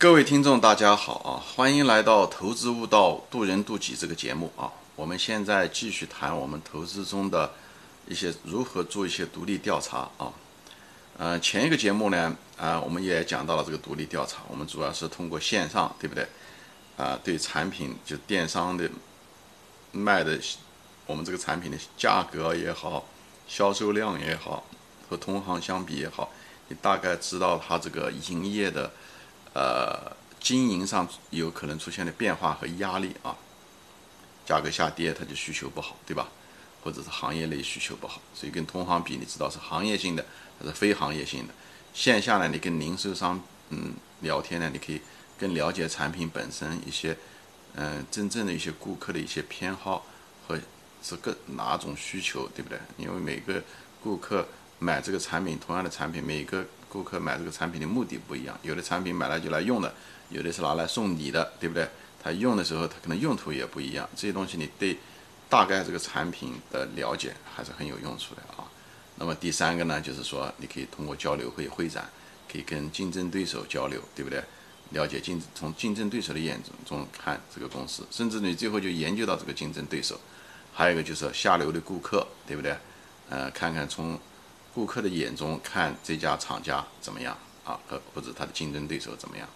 [0.00, 1.44] 各位听众，大家好啊！
[1.54, 4.72] 欢迎来到《投资悟道，渡人渡己》这个节目啊！
[4.96, 7.52] 我们现在继续谈我们投资中的
[8.08, 10.32] 一些如何做一些独立调查啊。
[11.18, 16.26] 呃，前一个节目呢，啊，我们也讲到了这个独立调查，我们主要是通过线上，对不对？
[16.96, 18.88] 啊，对产品就电商的
[19.92, 20.40] 卖的
[21.04, 23.04] 我们这个产品的价格也好，
[23.46, 24.64] 销售量也好，
[25.10, 26.32] 和同行相比也好，
[26.68, 28.90] 你大概知道它这个营业的。
[29.52, 33.36] 呃，经营上有可能出现的变化和压力啊，
[34.46, 36.28] 价格下跌，它就需求不好，对吧？
[36.82, 40.24] 或者是行业内需求不好，所以跟同行比，你知道是行业性的
[40.58, 41.54] 还是非行业性的？
[41.92, 45.00] 线下呢，你跟零售商嗯聊天呢，你可以
[45.36, 47.16] 更了解产品本身一些
[47.74, 50.06] 嗯真正的一些顾客的一些偏好
[50.46, 50.58] 和
[51.02, 52.78] 是个哪种需求，对不对？
[52.96, 53.60] 因为每个
[54.00, 54.46] 顾客
[54.78, 56.64] 买这个产品，同样的产品，每个。
[56.90, 59.94] 顾客买这个产品的目的不一样，有的产品买来就来用的，
[60.28, 61.88] 有的是拿来送礼的，对不对？
[62.22, 64.06] 他用的时候，他可能用途也不一样。
[64.14, 64.98] 这些东西你对
[65.48, 68.68] 大概这个产品的了解还是很有用处的啊。
[69.14, 72.06] 那么第三个呢，就是说你可以通过交流会会展，
[72.50, 74.42] 可以跟竞争对手交流，对不对？
[74.90, 80.20] 了解竞从竞争对手的眼中中看这个公司，甚至你最后就研究到这个竞争对手。
[80.72, 82.76] 还有一个就是下流的顾客，对不对？
[83.28, 84.18] 呃，看看从。
[84.72, 87.78] 顾客的眼中看这家厂家怎么样啊？
[87.88, 89.48] 和或者他的竞争对手怎么样？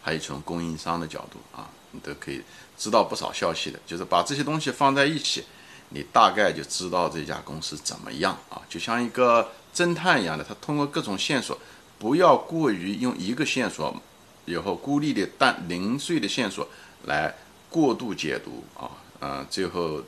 [0.00, 2.40] 还有从供应商的角度啊，你都可以
[2.78, 3.80] 知道不少消息的。
[3.84, 5.44] 就是把这些东西放在一起，
[5.88, 8.62] 你大概就知道这家公司怎么样啊？
[8.68, 11.58] 就像一个侦探一样的，他通过各种线索，
[11.98, 14.00] 不要过于用一个线索，
[14.44, 16.68] 以后孤立的但零碎的线索
[17.06, 17.34] 来
[17.68, 20.00] 过度解读啊，嗯，最后，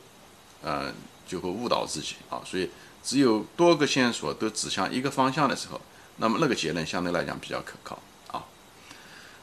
[0.63, 0.93] 嗯，
[1.27, 2.69] 就会误导自己啊，所以。
[3.07, 5.79] 只有多个线索都指向一个方向的时候，
[6.17, 8.43] 那么那个结论相对来讲比较可靠啊。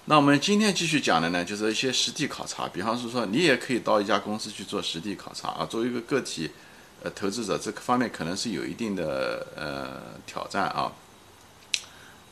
[0.04, 2.68] 那我们今天继续讲的呢，就是一些实地考察。
[2.68, 5.64] 比方说，说你也可以到一家公司去做实地考察啊。
[5.64, 6.50] 作为一个个体，
[7.02, 10.92] 呃，投资者这个方面可能是有一定的呃挑战啊。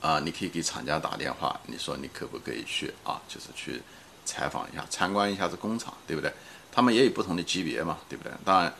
[0.02, 3.18] 啊，你可以给厂家打电话，你说你可不可以去啊？
[3.26, 3.80] 就是去
[4.26, 6.30] 采访一下、参观一下这工厂，对不对？
[6.70, 8.30] 他们也有不同的级别嘛，对不对？
[8.44, 8.70] 当然。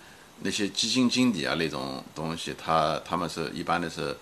[0.45, 4.17] 那些基金经理啊，那种东西，他他们是一般的是，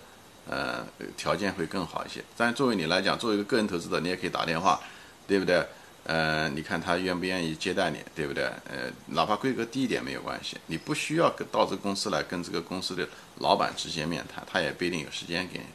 [0.47, 0.85] 呃，
[1.17, 2.23] 条件会更好一些。
[2.37, 4.79] 但作为你来讲，作为一个个人投资者，你也可以打电话，
[5.27, 5.65] 对不对？
[6.03, 8.43] 呃，你看他愿不愿意接待你，对不对？
[8.69, 13.07] 呃，哪怕规格低一点没有关系，你不需要到这个公司来跟这个公司的
[13.39, 15.65] 老板直接面谈，他也不一定有时间给你。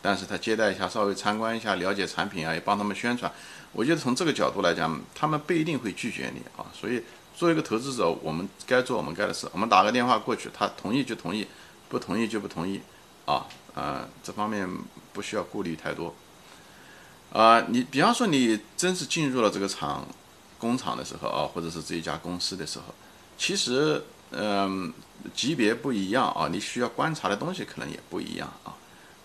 [0.00, 3.30] 但是他接待一下，稍微参观一下，了解产品啊，也帮他们宣传。
[3.72, 7.02] 我觉得从这个角度来讲，他们不一定会拒绝你啊，所以。
[7.36, 9.46] 作为一个投资者，我们该做我们该的事。
[9.52, 11.46] 我们打个电话过去，他同意就同意，
[11.90, 12.80] 不同意就不同意，
[13.26, 14.66] 啊，呃，这方面
[15.12, 16.14] 不需要顾虑太多。
[17.30, 20.06] 啊，你比方说你真是进入了这个厂
[20.58, 22.94] 工厂的时候啊，或者是这一家公司的时候，
[23.36, 24.90] 其实，嗯，
[25.34, 28.72] 级别不一样啊，你需要观察的东西可能也不一样啊。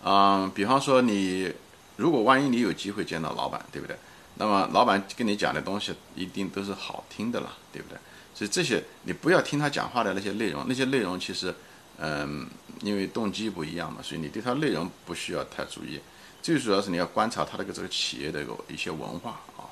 [0.04, 1.50] 嗯，比方说你
[1.96, 3.96] 如果万一你有机会见到老板，对不对？
[4.42, 7.96] 那么老板跟你讲的东西一定都是好听的啦，对不对？
[8.34, 11.54] 所以这些你不要听他讲话的那些内容，那些内容其实，
[11.98, 12.44] 嗯，
[12.80, 16.00] 因为动机不一样嘛，所以你对他内容不需要太注意。
[16.42, 19.62] 最主要是你要观察他这个这个企业的一个一些文化啊，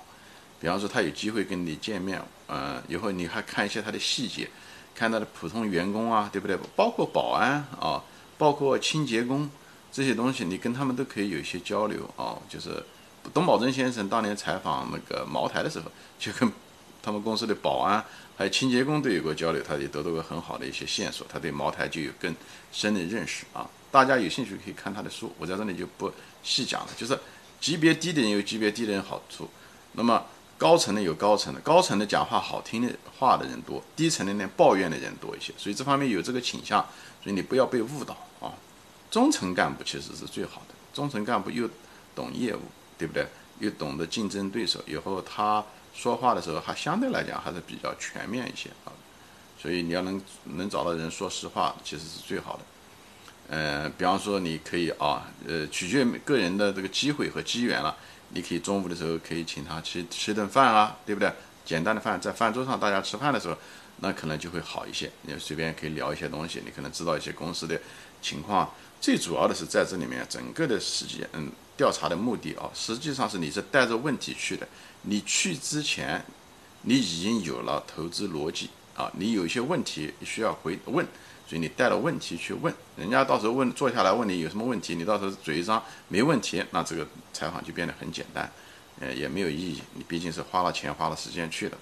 [0.60, 4.48] 比方说他有机会跟你见面，嗯，以后你还看一些他的细节，
[4.94, 6.56] 看他的普通员工啊，对不对？
[6.76, 8.00] 包括保安啊，
[8.38, 9.50] 包括清洁工
[9.90, 12.80] 这些东西，你跟他们都可以有一些交流啊，就是。
[13.32, 15.86] 董宝珍先生当年采访那个茅台的时候，
[16.18, 16.50] 就跟
[17.02, 18.04] 他们公司的保安
[18.36, 22.34] 还有清洁工都有过交流，他也得到过很好的一些线索，他对茅台就有更
[22.72, 23.68] 深的认识啊。
[23.90, 26.88] 大家有兴趣可以看他的书，我在这里就不细讲了。
[26.96, 27.18] 就是
[27.60, 29.48] 级别低的人有级别低的人好处，
[29.92, 30.24] 那么
[30.56, 36.80] 高层的有高层的，高层的讲话好听的话的人多，低层的呢抱怨的人多一些，所以这方面有这个倾向，
[37.22, 38.52] 所以你不要被误导啊。
[39.10, 41.68] 中层干部其实是最好的，中层干部又
[42.14, 42.60] 懂业务。
[43.00, 43.26] 对不对？
[43.60, 45.64] 又懂得竞争对手，以后他
[45.94, 48.92] 说话的时候还相对来讲还是比较全面一些啊。
[49.58, 52.62] 所以你要能能找到人说实话，其实是最好的。
[53.48, 57.96] 呃，比方说你可以啊，呃，取决个人的这个机会和机缘了。
[58.30, 61.30] 你可以中午的时候可以请他吃吃顿饭啊，对不对？
[61.64, 63.56] 简单的饭，在饭桌上大家吃饭的时候，
[63.98, 65.10] 那可能就会好一些。
[65.22, 67.78] 你随便可以聊一些东西，你可能知道一些公司的
[68.22, 68.70] 情况。
[69.00, 71.50] 最主要的是在这里面整个的时间，嗯。
[71.80, 74.68] 调查的目的啊，实际上是你是带着问题去的。
[75.04, 76.22] 你去之前，
[76.82, 81.06] 你已经有了投资逻辑啊，你有一些问题需要回问，
[81.48, 83.24] 所以你带了问题去问人家。
[83.24, 88.52] 到时候问，坐下来问你有什么问题，你到时候嘴一张没问题，那这个采访就变得很简单。
[89.00, 89.80] 呃，也没有意义。
[89.94, 91.78] 你毕竟是花了钱、花了时间去的，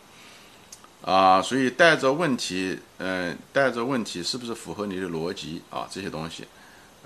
[1.02, 5.88] 啊，所以带着问题，嗯，带着问题是不是符合你的逻辑啊？
[5.90, 6.44] 这些东西，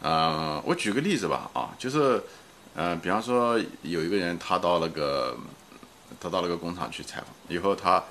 [0.02, 2.22] 啊，我举个例子吧，啊，就是，
[2.74, 5.36] 嗯，比方说有一个人他到那个，
[6.18, 8.02] 他到那个工厂去采访，以后他，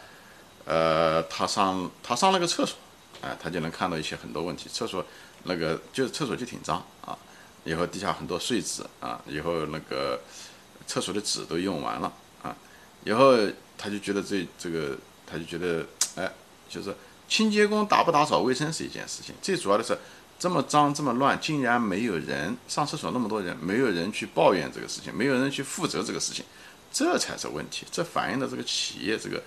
[0.65, 2.77] 呃，他上他上了个厕所，
[3.21, 5.03] 哎，他就能看到一些很多问题，厕所
[5.43, 7.17] 那个就是厕所就挺脏啊。
[7.63, 10.19] 以后地下很多碎纸啊，以后那个
[10.87, 12.11] 厕所的纸都用完了
[12.41, 12.55] 啊，
[13.03, 13.35] 以后
[13.77, 14.97] 他就觉得这这个
[15.27, 15.85] 他就觉得
[16.15, 16.31] 哎，
[16.67, 16.95] 就是
[17.27, 19.97] 清洁工打不打扫卫生是一件事情，最主要的是
[20.41, 26.43] 这么脏这么乱，竟然没有人上厕所那么多人，没有人去抱怨这个事情，没有人去负责这个事情，
[26.91, 29.39] 这才是问题，这反映了这个企业这个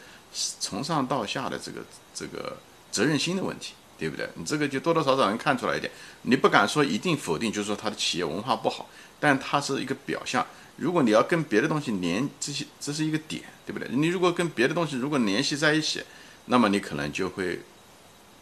[0.60, 1.80] 从上到下的这个
[2.14, 2.56] 这个
[2.92, 3.74] 责任心的问题。
[3.96, 4.28] 对不对？
[4.34, 5.90] 你这个就多多少少能看出来一点。
[6.22, 10.44] 你不敢说一定否定，就是说他的企业文化不好，但它是一个表象。
[10.76, 13.88] 如果你要跟别的东西连这些，这是一个点，对不对？
[13.92, 16.02] 你如果跟别的东西如果联系在一起，
[16.46, 17.60] 那么你可能就会，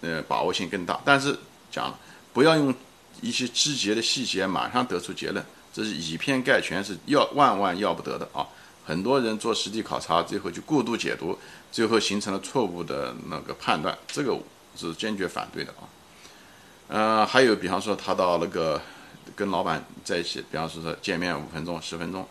[0.01, 0.99] 呃，把握性更大。
[1.05, 1.39] 但是
[1.71, 1.95] 讲，
[2.33, 2.75] 不要用
[3.21, 8.47] 一些枝节的细节马上得出结论，这是以偏概全，是要万万要不得的啊！
[8.85, 11.39] 很多人做实地考察，最后就过度解读，
[11.71, 14.37] 最后形成了错误的那个判断，这个。
[14.75, 15.85] 是坚决反对的啊，
[16.89, 18.81] 呃，还有比方说他到那个
[19.37, 22.27] 跟老板在一起，比方说说见面五分钟、十分钟，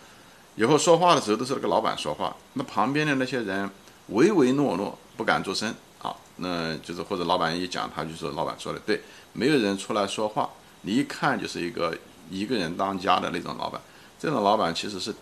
[0.55, 3.69] 以后说话的时候都是那个老板说话，那旁边的那些人
[4.07, 5.71] 唯唯诺诺不敢作声
[6.01, 8.99] 啊，那就是或者老板一讲，他就说老板说的对，
[9.33, 10.49] 没有人出来说话，
[10.81, 11.95] 你一看就是一个
[12.31, 13.79] 一个人当家的那种老板，
[14.19, 15.13] 这种老板其实是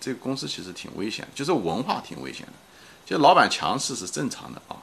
[0.00, 2.52] 这个公司其实挺危险，就是文化挺危险的，
[3.04, 4.76] 就老板强势是正常的啊，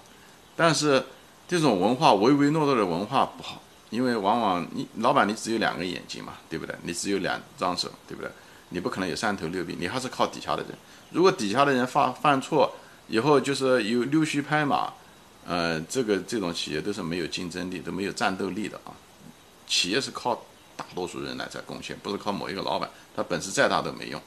[0.57, 1.05] 但是。
[1.47, 3.61] 这种文化唯唯诺诺的文化不好，
[3.91, 6.75] 因为往往你老板你只有两个眼睛嘛，对不对？
[6.81, 8.31] 你只有两张手，对不对？
[8.69, 10.71] 你不可能有三头六臂，你还是靠底下的人。
[11.11, 12.73] 如果底下的人犯犯错
[13.07, 14.93] 以后，就是有溜须拍马，
[15.45, 18.91] 呃，这个这种企业都是没有竞争力，都没有战斗力的啊。
[19.67, 24.21] 企业是靠大多数人来在贡献，不是靠某一个老板，他本事再大都没用。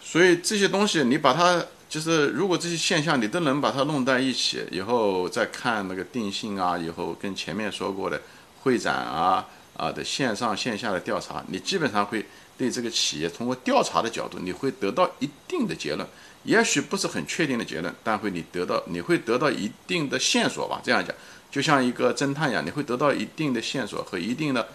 [0.00, 1.64] 所以这些东西你把它。
[1.88, 8.20] 就是如果这些现象你都能把它弄在一起，以后再看那个定性啊，以后跟前面说过的
[8.60, 12.22] 会展啊啊的线上线下的调查，你基本上会
[12.58, 16.06] 对这个企业通过调查的角度，你会得到一定的结论，
[16.48, 20.80] 也许不是很确定的结论，但会你得到你会得到一定的线索吧。
[20.82, 21.14] 这样讲，
[21.50, 24.66] 就像一个侦探一样，你会得到一定的线索和一定的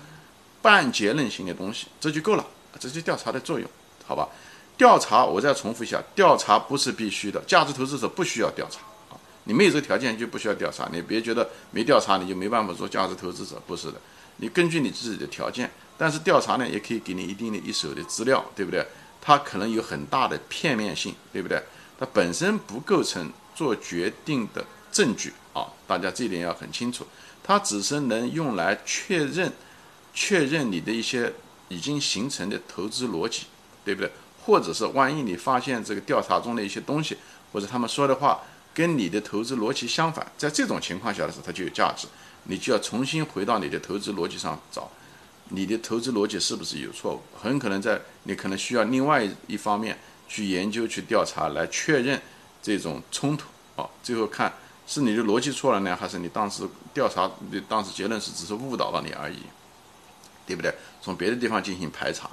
[0.62, 2.46] 半结论性的东西，这就够了，
[2.80, 3.68] 这就调查的作用，
[4.06, 4.30] 好吧？
[4.78, 8.80] 调查，我再重复一下，调查不是必须的，价值投资者不需要调查
[9.10, 14.00] 啊，你没有这个条件就不需要调查，你别觉得没调查你就没办法做价值投资者，不是的，
[14.38, 18.86] 你根据你自己的条件，但是调查呢也可以给你一定的一手的资料，对不对？
[19.26, 21.64] 它可能有很大的片面性，对不对？
[21.98, 27.08] 它本身不构成做决定的证据啊，大家这点要很清楚，
[27.42, 29.50] 它只是能用来确认
[30.14, 31.32] 确认你的一些
[31.70, 33.46] 已经形成的投资逻辑，
[33.86, 34.12] 对不对？
[34.44, 37.18] 或者是万一你发现这个调查中的一些东西，
[37.54, 38.42] 或者他们说的话
[38.74, 42.08] 跟你的投资逻辑相反，在这种情况下的时候，它就有价值。
[42.46, 44.92] 你就要重新回到你的投资逻辑上找，
[45.50, 47.22] 你的投资逻辑是不是有错误？
[47.38, 49.98] 很可能在你可能需要另外一方面
[50.28, 52.20] 去研究、去调查来确认
[52.62, 53.46] 这种冲突
[53.76, 53.88] 啊。
[54.02, 54.52] 最后看
[54.88, 59.44] 是你的逻辑错了呢，还是你当时调查的当时结论是只是误导了你而已，
[60.46, 60.74] 对不对？
[61.02, 62.30] 从别的地方进行排查。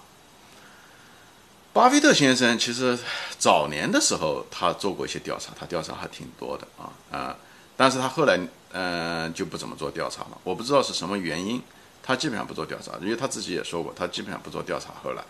[1.73, 2.99] 巴菲特先生其实
[3.39, 7.37] 早年的时候，他做过一些调查，他调查还挺多的啊啊，
[7.77, 8.41] 但是他后来
[8.73, 11.63] 嗯就不怎么做调查了，我不知道是什么原因，
[12.03, 14.91] 他基本上不做调查，因为他自己也说过，他基本上不做调查。
[15.03, 15.23] 后来，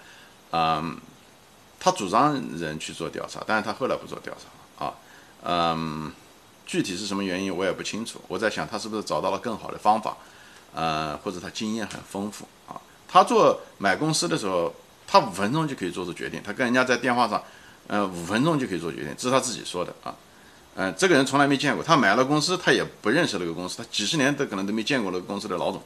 [0.53, 0.97] 嗯，
[1.79, 4.95] 他主张人去做调查，但是他后来不做调查啊，
[5.45, 6.13] 嗯，
[6.67, 8.21] 具体是什么原因我也不清楚。
[8.29, 10.17] 我在想他是不是找到了更好的方法，
[10.75, 12.81] 呃，或者他经验很丰富啊。
[13.09, 14.75] 他做买公司的时候。
[15.13, 17.43] 他五分钟就可以做出决定，他跟人家在电话上，
[17.89, 20.15] 呃，五分钟就可以做决定，这是他自己说的啊，
[20.77, 25.83] 嗯，这个人从来没见过，他买了公司，他也不认识那个公司，他几十年都可能都没见过那个公司的老总，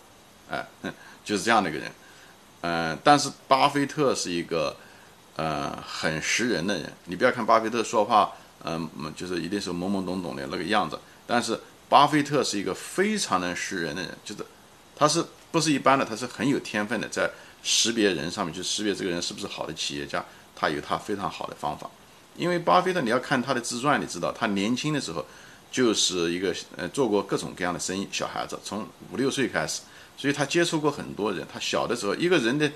[0.50, 0.64] 哎，
[1.24, 1.92] 就是这样的一个人，
[2.62, 4.76] 嗯，但是巴菲特是一个，
[5.36, 8.32] 呃，很识人的人，你不要看巴菲特说话，
[8.64, 11.58] 嗯，就是一定是懵懵懂懂的那个样子，但是
[11.88, 14.44] 巴菲特是一个非常能识人的人，就是
[14.96, 17.30] 他是不是一般的，他是很有天分的，在。
[17.66, 20.22] 识别人上面就识别这个人是不是好的企业家，
[20.54, 21.88] 他有他非常好的方法。
[22.36, 25.24] 因为巴菲特，你要看他的自传，你知道他年轻的时候
[25.72, 29.80] 就是一个呃做过各种各样的生意，小孩子从五六岁开始，
[30.16, 31.47] 所以他接触过很多人。
[31.52, 32.71] 他小的时候，一个人的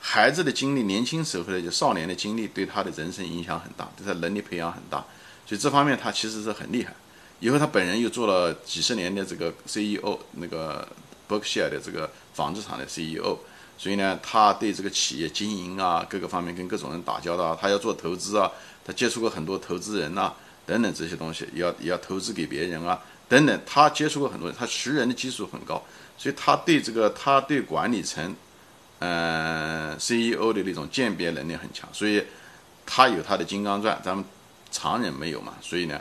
[0.00, 4.98] 孩子的经历，年轻时候的就少年的经历，对他的人生影响很大，对他能力培养很大，
[5.46, 6.94] 所以这方面他其实是很厉害。
[7.40, 10.86] 以后他本人又做了几十年的这个 CEO，那个
[11.26, 13.36] 伯克希尔的这个纺织厂的 CEO，
[13.76, 18.50] 所以呢，他对这个企业经营啊，各个方面跟各种人打交道，他要做投资啊，
[18.84, 20.32] 他接触过很多投资人呐，
[20.64, 25.82] 等等这些东西，要要投资给别人啊，等等，他接触过很多人，他识人的技术很高，
[26.16, 28.34] 所以他对这个他对管理层，
[29.00, 32.24] 嗯，CEO 的那种鉴别能力很强，所以
[32.84, 34.24] 他有他的金刚钻，咱们
[34.70, 36.00] 常人没有嘛，所以呢。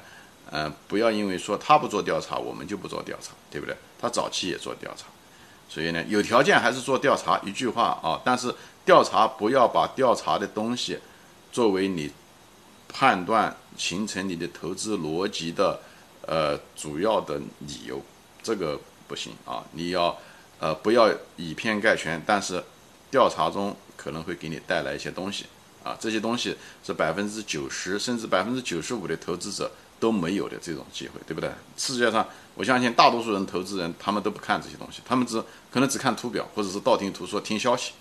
[0.55, 3.75] 嗯，不要因为说他不做调查，我们就不做调查，对不对？
[3.99, 5.05] 他早期也做调查，
[5.67, 7.39] 所以呢，有条件还是做调查。
[7.43, 8.53] 一句话啊，但是
[8.85, 10.99] 调查不要把调查的东西
[11.51, 12.11] 作为你
[12.87, 15.79] 判断形成你的投资逻辑的
[16.27, 18.01] 呃主要的理由，
[18.41, 19.63] 这个不行啊。
[19.73, 20.17] 你要
[20.59, 22.63] 呃不要以偏概全，但是
[23.11, 25.45] 调查中可能会给你带来一些东西
[25.83, 29.71] 啊，这些东西是百分之九十甚至百分之九十五的投资者。
[29.99, 31.49] 都没有的这种机会，对不对？
[31.77, 37.93] 世界上，我相信大多数人投资人，他们都不看这些东西，他们只可能只看图表，或者是道听途说听消息。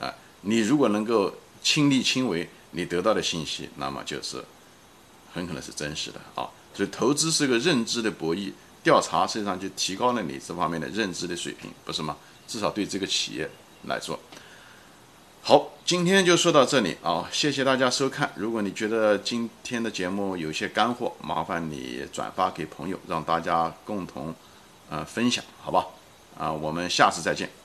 [0.00, 0.10] 啊，
[0.40, 1.30] 你如果能够
[1.62, 4.42] 亲力亲为，你得到的信息，那么就是
[5.34, 6.48] 很可能是真实的啊。
[6.74, 8.52] 所以，投资是个认知的博弈，
[8.82, 12.16] 调查实际上就提高了你这方面的认知的水平，不是吗？
[12.48, 13.48] 至少对这个企业
[13.86, 14.18] 来说。
[15.44, 17.28] 好，今天就说到这里啊！
[17.32, 18.30] 谢谢大家收看。
[18.36, 24.32] 如果你觉得今天的节目有些干货，麻烦你转发给朋友，让大家共同
[24.88, 25.86] 呃分享，好吧？
[26.38, 27.61] 啊，我们下次再见。